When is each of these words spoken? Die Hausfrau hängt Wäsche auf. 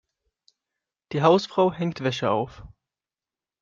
Die 1.11 1.21
Hausfrau 1.21 1.71
hängt 1.73 2.03
Wäsche 2.03 2.31
auf. 2.31 2.63